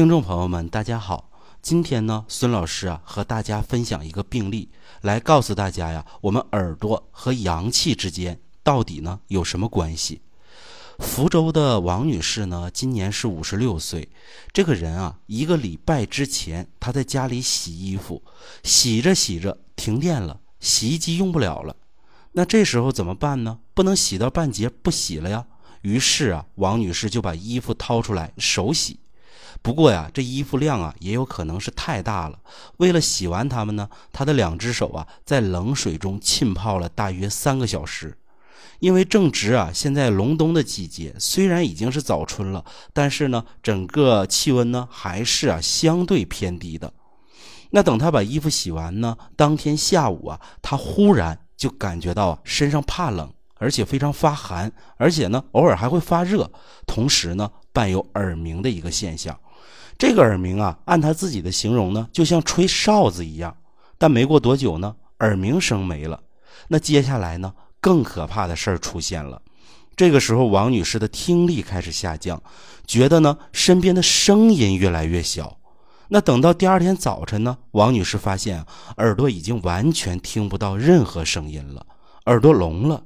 [0.00, 1.30] 听众朋友们，大家好。
[1.60, 4.70] 今天呢，孙老师啊和大家分享一个病例，
[5.02, 10.22] 来告诉大家呀，我们耳朵和阳气之间到底呢有什么关系？
[11.00, 14.08] 福州的王女士呢，今年是五十六岁。
[14.54, 18.22] 这个人啊，一个礼拜之前，她在家里洗衣服，
[18.62, 21.76] 洗着洗着停电了，洗衣机用不了了。
[22.32, 23.58] 那这时候怎么办呢？
[23.74, 25.44] 不能洗到半截不洗了呀。
[25.82, 28.99] 于是啊，王女士就把衣服掏出来手洗。
[29.62, 32.38] 不过呀，这衣服量啊，也有可能是太大了。
[32.78, 38.16] 为了洗完它们呢，他的两只手啊，在冷水中浸泡了大约三个小时。
[38.78, 46.90] 因为正值啊，现在隆冬的季节，虽然已经是早春了，但是呢，整个气温呢还是啊相对偏低的。
[47.72, 56.50] 那等他把衣服洗完呢，当天下午啊，他忽然就感觉到啊身上怕冷，而且非常发寒，而且呢偶尔还会发热，
[56.86, 59.38] 同时呢伴有耳鸣的一个现象。
[60.00, 63.54] 这个耳鸣啊，按他自己的形容呢，就像吹哨子一样。
[63.98, 66.18] 但没过多久呢，耳鸣声没了。
[66.68, 67.52] 那接下来呢？
[67.82, 69.42] 更可怕的事儿出现了，
[69.94, 72.42] 这个时候王女士的听力开始下降，
[72.86, 75.58] 觉得呢身边的声音越来越小。
[76.08, 78.64] 那等到第二天早晨呢，王女士发现
[78.96, 81.84] 耳朵已经完全听不到任何声音了，
[82.24, 83.02] 耳朵聋了。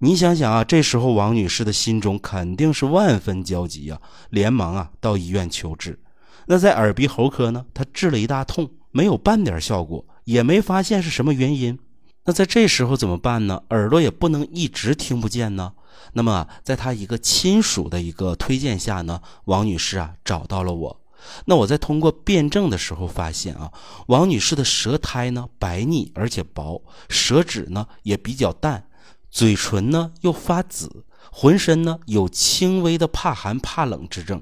[0.00, 5.98] 你想想啊，这时候王女士的心中肯定是万分焦急啊，连忙啊到医院求治。
[6.46, 11.78] 那在耳鼻喉科呢，他治了一大通，没有半点效果，也没发现是什么原因。
[12.24, 13.62] 那在这时候怎么办呢？
[13.70, 15.72] 耳朵也不能一直听不见呢。
[16.12, 21.00] 那么，在他一个亲属的一个推荐下呢，王女士啊找到了我。
[21.46, 23.72] 那我在通过辩证的时候发现啊，
[24.06, 28.86] 王女士的舌苔呢白腻而且薄，舌质呢也比较淡，
[29.30, 34.40] 嘴唇呢又发紫，浑身呢有轻微的怕寒怕冷之症，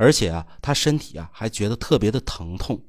[0.00, 2.80] 而且啊，他身体啊还觉得特别的疼痛。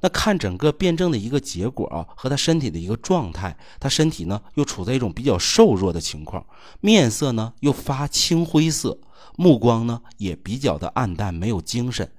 [0.00, 6.44] 那看整个辩证的一个结果啊，和他身体的一个状态，他身体呢又处在一种比较瘦弱的情况，
[6.82, 8.98] 面色呢又发青灰色，
[9.36, 12.12] 目光呢也比较的暗淡，没有精神，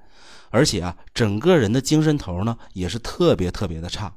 [0.50, 4.16] 而且啊，整个人的精神头呢也是特别特别的差。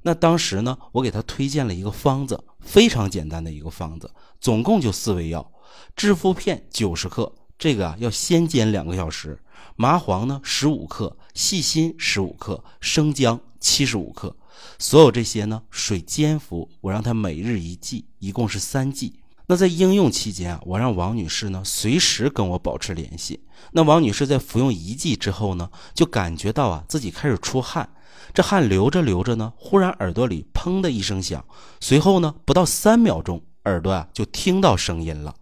[0.00, 4.10] 那当时呢，我给他推荐了一个方子，非常简单的一个方子，
[4.40, 5.52] 总共就四味药：
[5.94, 9.38] 炙附片九十克，这个啊要先煎两个小时。
[9.74, 14.34] 麻黄呢，十五克；细辛十五克；生姜七十五克。
[14.78, 16.68] 所有这些呢，水煎服。
[16.80, 19.20] 我让她每日一剂，一共是三剂。
[19.46, 23.40] 那在应用期间啊，我让王女士呢随时跟我保持联系。
[23.72, 27.88] 那王女士在服用一剂之后呢，就感觉到啊自己开始出汗，
[28.34, 31.44] 这汗流着流着呢，忽然耳朵里砰的一声响，
[31.80, 35.34] 随后呢，不到三秒钟，耳朵啊就听到声音了。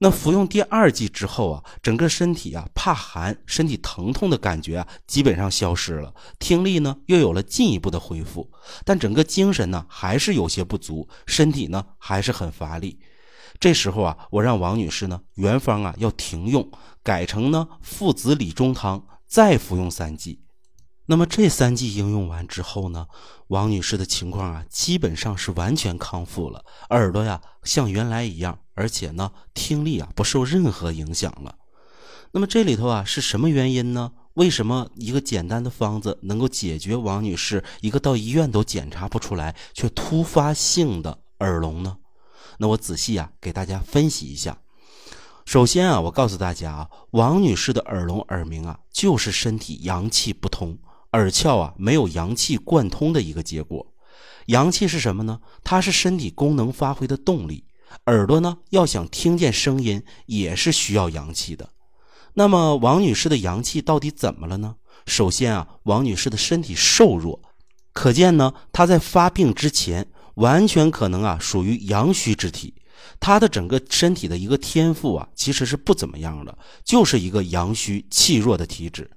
[0.00, 8.48] 那服用第二剂之后啊，整个身体啊怕寒、身体疼痛的感觉啊基本上消失了，听力呢又有了进一步的恢复，
[8.84, 13.00] 但整个精神呢还是有些不足，身体呢还是很乏力。
[13.58, 16.70] 这时候啊，我让王女士呢原方啊要停用，
[17.02, 20.40] 改成呢附子理中汤，再服用三剂。
[21.10, 23.06] 那么这三剂应用完之后呢，
[23.46, 31.54] 王女士的情况啊基本上是完全康复了，耳朵呀像原来一样，而且呢听力啊不受任何影响了。
[32.32, 34.12] 那么这里头啊是什么原因呢？
[34.34, 41.96] 为什么一个简单的方子能够解决王女士一个到医院都检查不出来却突发性的耳聋呢？
[42.58, 44.58] 那我仔细啊给大家分析一下。
[45.46, 50.76] 首先啊，我告诉大家啊，王女士的耳聋耳鸣啊就是身体阳气不通。
[51.12, 53.86] 耳窍啊，没有阳气贯通的一个结果。
[54.46, 55.40] 阳气是什么呢？
[55.62, 57.64] 它是身体功能发挥的动力。
[58.06, 61.70] 耳朵呢，要想听见声音，也是需要阳气的。
[62.34, 64.76] 那么，王女士的阳气到底怎么了呢？
[65.06, 67.40] 首先啊，王女士的身体瘦弱，
[67.92, 72.74] 可见呢，她在发病之前，完全可能啊，属于阳虚之体。
[73.18, 79.10] 她的整个身体的一个天赋啊，其实是不怎么样的，就是一个阳虚气弱的体质。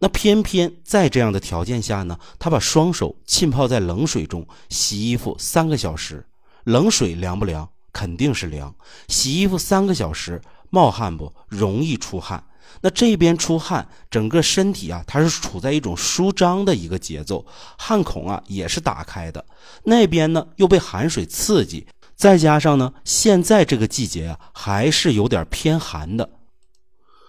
[0.00, 6.26] 那偏偏在这样的条件下呢，他把双手浸泡在冷水中洗衣服三个小时，
[6.64, 7.68] 冷水凉不凉？
[7.92, 8.74] 肯定是凉。
[9.06, 11.32] 洗衣服三个小时，冒汗不？
[11.48, 12.42] 容易出汗。
[12.80, 17.46] 那这边出汗，整个身体啊，它是处在一种舒张的一个节奏，
[17.78, 19.44] 汗孔啊也是打开的。
[19.84, 21.86] 那边呢又被寒水刺激，
[22.16, 26.28] 再加上呢，现在这个季节啊，还是有点偏寒的。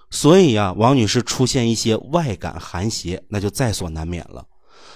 [0.09, 4.45] 所以呀，王女士出现一些外感寒邪，那就在所难免了。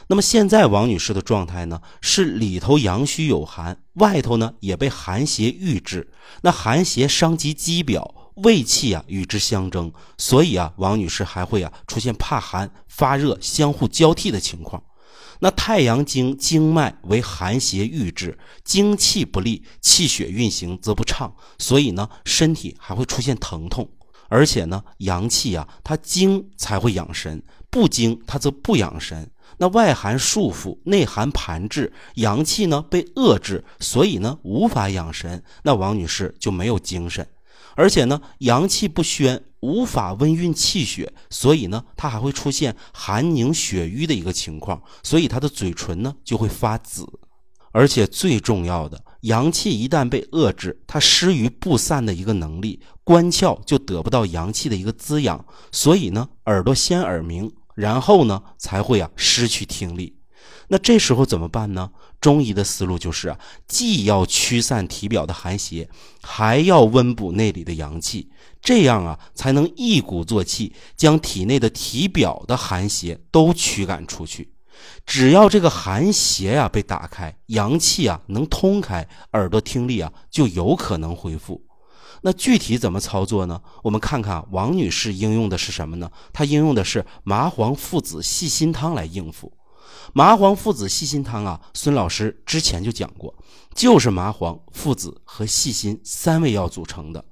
[0.08, 6.12] 那么现在王女士的状态呢，是里头阳虚有寒，外头呢也被寒邪郁滞。
[6.42, 14.82] 那寒邪伤及肌表，胃气啊与之相争，所以啊，王女士还会啊出现怕寒、发热相互交替的情况。
[15.42, 23.90] 那太阳经经脉为寒邪郁滞，精气不利，气血运行则不畅，所以呢，身体还会出现疼痛。
[24.30, 29.30] 而且呢，阳气啊，它精才会养神，不精它则不养神。
[29.58, 35.44] 那外寒束缚，内寒盘滞，阳气呢被遏制，所以呢无法养神。
[35.64, 37.28] 那王女士就没有精神，
[37.76, 47.06] 而且呢阳气不宣，无法温运气血，所以呢她还会出现寒凝血瘀的一个情况，所以她的嘴唇呢就会发紫。
[47.72, 57.52] 而且最重要的，阳气一旦被遏制，它失于不散的一个能力，关窍就得不到阳气的一个滋养，所以呢耳朵先耳鸣。
[57.76, 60.18] 然后呢，才会啊失去听力。
[60.68, 61.90] 那这时候怎么办呢？
[62.20, 63.40] 中医的思路就是啊，
[63.70, 65.90] 既要驱散体表的寒邪，
[66.22, 68.30] 还要温补内里的阳气，
[68.62, 74.52] 这样啊才能一鼓作气将体内的体表的寒邪都驱赶出去。
[75.06, 81.66] 只要这个寒邪呀被打开，阳气啊能通开，耳朵听力啊就有可能恢复。
[82.22, 83.62] 那具体怎么操作呢？
[83.84, 86.12] 我们看看王女士应用的是什么呢？
[86.34, 89.54] 她应用的是麻黄附子细辛汤来应付。
[90.12, 93.34] 麻黄附子细辛汤啊，孙老师之前就讲过，
[93.74, 97.24] 就是麻黄、附子和细辛三味药组成的。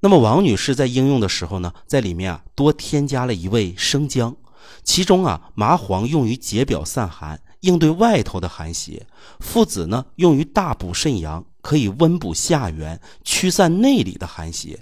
[0.00, 4.34] 那么王女士在应用的时候呢，在里面啊多添加了一味生姜，
[4.82, 7.40] 其中啊麻黄用于解表散寒。
[7.60, 9.06] 应对外头的寒邪，
[9.38, 14.78] 附子呢用于大补肾阳，可以温补下元，驱散内里的寒邪；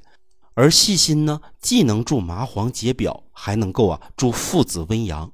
[0.54, 5.32] 而细心呢，既能助麻黄解表，还能够啊助附子温阳。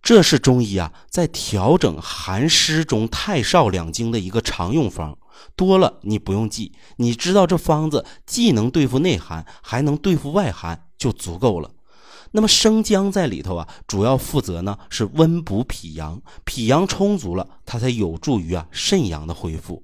[0.00, 5.18] 这是中医啊在调整寒湿中太少两经的一个常用方，
[5.56, 11.72] 多了你不用记，你知道这方子既能对付内寒，还能对付外寒，就足够了。
[12.32, 19.82] 那么生姜在里头啊，主要负责呢是温补脾阳，脾阳充足了，它才有助于啊肾阳的恢复。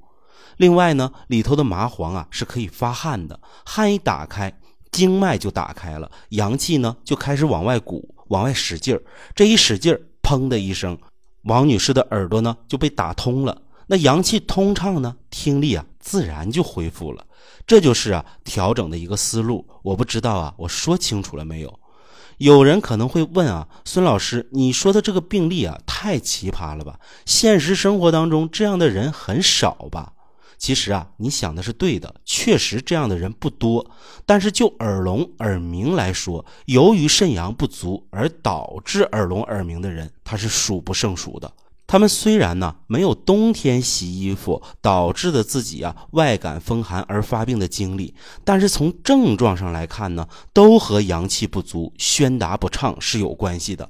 [0.57, 4.57] 另外呢，里头的麻黄啊是可以发汗的，汗一打开，
[4.91, 9.03] 经脉就打开了，阳气呢就开始往外鼓，往外使劲儿。
[9.35, 10.97] 这一使劲儿，砰的一声，
[11.43, 13.61] 王女士的耳朵呢就被打通了。
[13.89, 17.27] 那阳气通畅呢，听力啊自然就恢复了。
[17.67, 19.67] 这就是啊调整的一个思路。
[19.83, 21.79] 我不知道啊，我说清楚了没有？
[22.39, 26.99] 有人可能会问啊，孙老师，你说的这个病例啊，太奇葩了吧？
[27.25, 30.13] 现实生活当中这样的人很少吧？
[30.59, 33.91] 其实啊，你想的是对的，确实这样的人不多。
[34.25, 41.51] 但是就耳聋耳鸣来说，由于肾阳不足而导致耳聋耳鸣的人，他是数不胜数的。
[41.87, 48.13] 他们虽然呢没有冬天洗衣服导致的自己啊外感风寒而发病的经历，
[48.45, 53.89] 但是从症状上来看呢，都和阳气不足、宣达不畅是有关系的。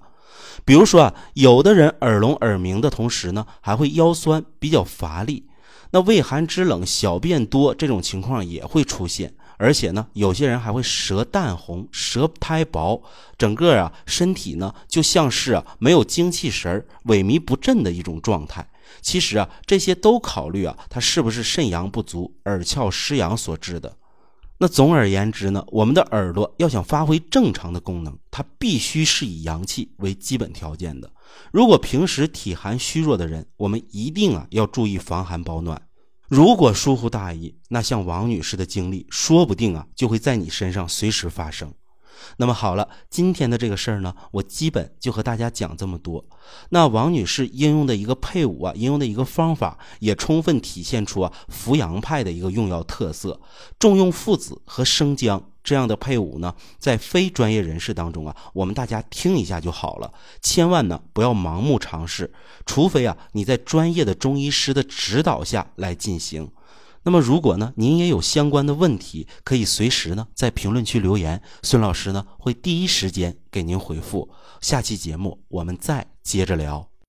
[0.65, 5.45] 比如说啊，有的人耳聋耳鸣的同时呢，还会腰酸、比较乏力，
[5.93, 9.35] 那畏寒肢冷、小便多这种情况也会出现。
[9.59, 13.03] 而且呢，有些人还会舌淡红、舌苔薄，
[13.39, 18.69] 整个啊身体呢就像是啊没有精气神儿、萎靡不振的一种状态。
[19.01, 23.97] 其实啊，这些都考虑啊，它是不是肾阳不足、耳窍失阳所致的。
[24.59, 31.11] 那总而言之呢，我们的耳朵要想发挥正常的功能，它必须是以阳气为基本条件的。
[31.53, 35.83] 如果平时体寒虚弱的人，我们一定啊要注意防寒保暖。
[36.29, 41.73] 如果疏忽大意，那像王女士的经历，说不定啊就会在你身上随时发生。
[42.39, 46.25] 那么好了，今天的这个事儿呢，我基本就和大家讲这么多。
[46.71, 53.41] 那王女士应用的一个配伍啊，应用的一个方法，也充分体现出啊扶阳派的一个用药特色，
[53.79, 62.33] 重用附子和生姜这样的配伍呢，在非专业人士当中啊，我们大家听一下就好了，千万呢不要盲目尝试，
[62.65, 66.49] 除非啊你在专业的中医师的指导下来进行。
[67.03, 74.29] 那么，如果呢，您也有相关的问题，可以随时呢在评论区留言，孙老师呢会第一时间给您回复。
[74.61, 76.96] 下期节目我们再接着聊。